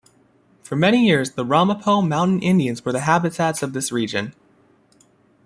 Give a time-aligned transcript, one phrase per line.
[0.63, 4.33] For many years the Ramapough Mountain Indians were the habitats of this region.